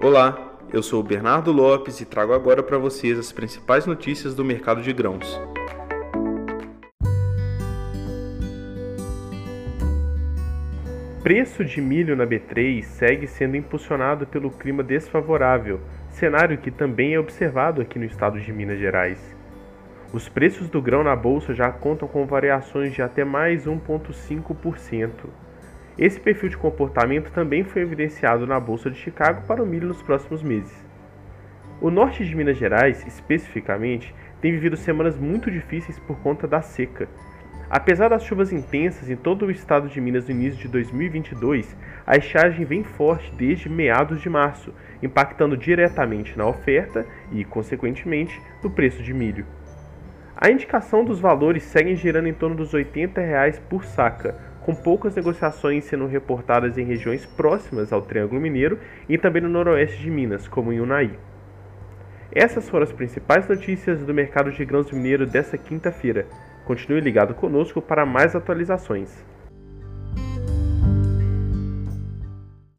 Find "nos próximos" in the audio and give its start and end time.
29.88-30.44